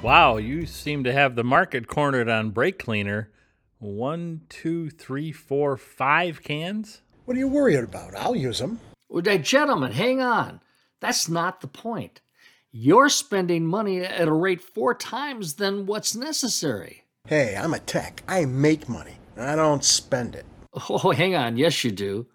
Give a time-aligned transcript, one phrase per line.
[0.00, 3.32] Wow, you seem to have the market cornered on brake cleaner.
[3.80, 7.02] One, two, three, four, five cans?
[7.24, 8.14] What are you worried about?
[8.14, 8.78] I'll use them.
[9.08, 10.60] Well, hey, gentlemen, hang on.
[11.00, 12.20] That's not the point.
[12.70, 17.02] You're spending money at a rate four times than what's necessary.
[17.26, 18.22] Hey, I'm a tech.
[18.28, 19.16] I make money.
[19.36, 20.46] I don't spend it.
[20.88, 21.56] Oh, hang on.
[21.56, 22.26] Yes, you do.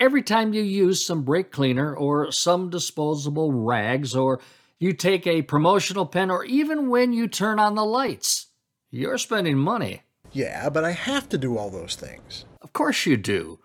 [0.00, 4.40] Every time you use some brake cleaner or some disposable rags, or
[4.78, 8.46] you take a promotional pen, or even when you turn on the lights,
[8.90, 10.02] you're spending money.
[10.32, 12.44] Yeah, but I have to do all those things.
[12.62, 13.58] Of course you do.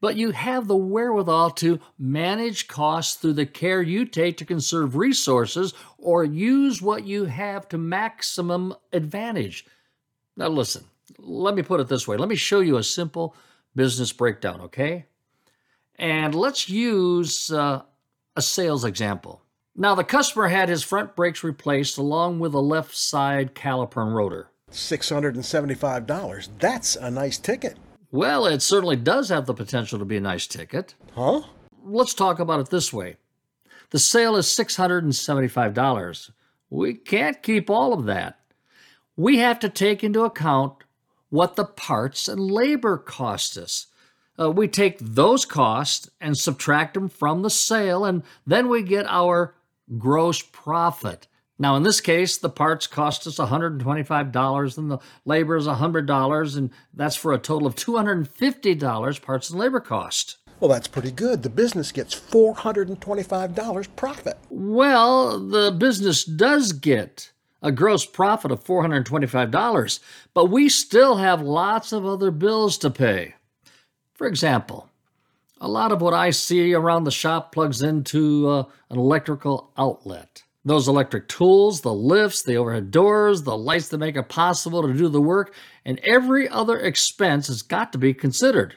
[0.00, 4.96] But you have the wherewithal to manage costs through the care you take to conserve
[4.96, 9.66] resources or use what you have to maximum advantage.
[10.38, 10.84] Now, listen,
[11.18, 12.16] let me put it this way.
[12.16, 13.36] Let me show you a simple
[13.76, 15.04] business breakdown, okay?
[15.96, 17.82] And let's use uh,
[18.36, 19.42] a sales example.
[19.80, 24.14] Now, the customer had his front brakes replaced along with a left side caliper and
[24.14, 24.50] rotor.
[24.70, 26.48] $675.
[26.58, 27.78] That's a nice ticket.
[28.10, 30.96] Well, it certainly does have the potential to be a nice ticket.
[31.14, 31.44] Huh?
[31.82, 33.16] Let's talk about it this way
[33.88, 36.30] the sale is $675.
[36.68, 38.38] We can't keep all of that.
[39.16, 40.74] We have to take into account
[41.30, 43.86] what the parts and labor cost us.
[44.38, 49.06] Uh, we take those costs and subtract them from the sale, and then we get
[49.08, 49.54] our
[49.98, 51.26] gross profit.
[51.58, 56.70] Now, in this case, the parts cost us $125 and the labor is $100, and
[56.94, 60.38] that's for a total of $250 parts and labor cost.
[60.58, 61.42] Well, that's pretty good.
[61.42, 64.38] The business gets $425 profit.
[64.50, 70.00] Well, the business does get a gross profit of $425,
[70.34, 73.34] but we still have lots of other bills to pay.
[74.14, 74.89] For example,
[75.60, 80.42] a lot of what I see around the shop plugs into uh, an electrical outlet.
[80.64, 84.92] Those electric tools, the lifts, the overhead doors, the lights that make it possible to
[84.92, 88.76] do the work, and every other expense has got to be considered.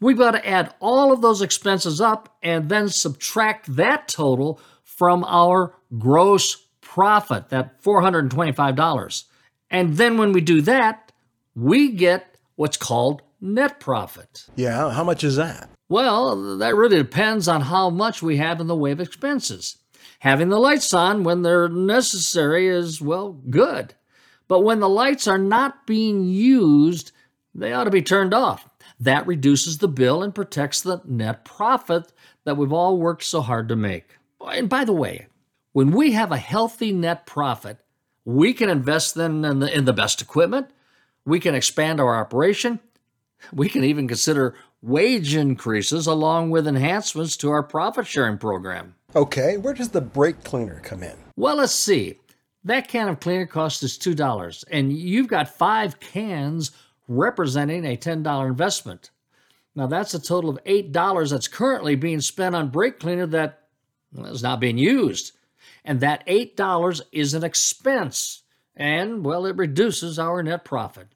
[0.00, 5.24] We've got to add all of those expenses up and then subtract that total from
[5.24, 9.24] our gross profit, that $425.
[9.70, 11.12] And then when we do that,
[11.54, 14.46] we get what's called net profit.
[14.56, 15.70] Yeah, how much is that?
[15.88, 19.78] Well, that really depends on how much we have in the way of expenses.
[20.20, 23.94] Having the lights on when they're necessary is, well, good.
[24.48, 27.12] But when the lights are not being used,
[27.54, 28.68] they ought to be turned off.
[29.00, 32.12] That reduces the bill and protects the net profit
[32.44, 34.16] that we've all worked so hard to make.
[34.40, 35.28] And by the way,
[35.72, 37.78] when we have a healthy net profit,
[38.24, 40.70] we can invest then in the, in the best equipment,
[41.24, 42.80] we can expand our operation,
[43.52, 48.94] we can even consider wage increases along with enhancements to our profit sharing program.
[49.16, 51.16] Okay, where does the brake cleaner come in?
[51.36, 52.16] Well, let's see.
[52.64, 56.72] That can of cleaner cost us $2, and you've got five cans
[57.06, 59.10] representing a $10 investment.
[59.74, 63.68] Now, that's a total of $8 that's currently being spent on brake cleaner that
[64.12, 65.32] well, is not being used.
[65.84, 68.42] And that $8 is an expense,
[68.76, 71.08] and, well, it reduces our net profit.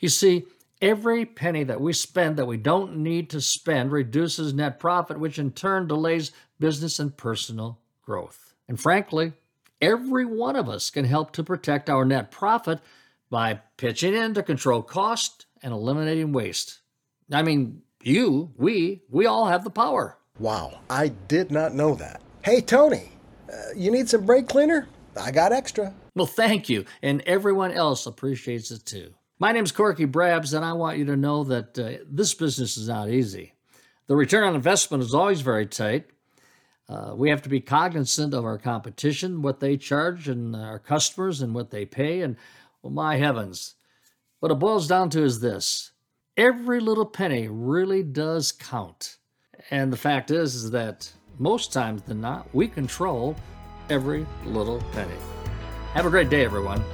[0.00, 0.44] You see,
[0.82, 5.38] every penny that we spend that we don't need to spend reduces net profit, which
[5.38, 8.52] in turn delays business and personal growth.
[8.68, 9.32] And frankly,
[9.80, 12.80] every one of us can help to protect our net profit
[13.30, 16.80] by pitching in to control cost and eliminating waste.
[17.30, 20.18] I mean, you, we, we all have the power.
[20.38, 22.20] Wow, I did not know that.
[22.44, 23.12] Hey, Tony,
[23.50, 24.88] uh, you need some brake cleaner?
[25.16, 25.94] I got extra.
[26.14, 29.14] Well, thank you, and everyone else appreciates it too.
[29.42, 32.86] My name's Corky Brabs, and I want you to know that uh, this business is
[32.86, 33.54] not easy.
[34.06, 36.04] The return on investment is always very tight,
[36.88, 41.42] uh, we have to be cognizant of our competition, what they charge, and our customers,
[41.42, 42.20] and what they pay.
[42.20, 42.36] And
[42.82, 43.74] well, my heavens,
[44.38, 45.90] what it boils down to is this
[46.36, 49.16] every little penny really does count.
[49.72, 53.34] And the fact is, is that most times than not, we control
[53.90, 55.18] every little penny.
[55.94, 56.84] Have a great day, everyone.